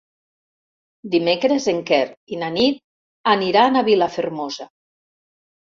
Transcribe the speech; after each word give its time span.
Dimecres 1.15 1.67
en 1.73 1.83
Quer 1.91 1.99
i 2.37 2.41
na 2.45 2.51
Nit 2.57 2.83
aniran 3.37 3.81
a 3.81 3.87
Vilafermosa. 3.93 4.71